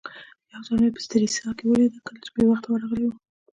[0.51, 3.15] یو ځل مې په سټریسا کې ولید کله چې بې وخته ورغلی وم.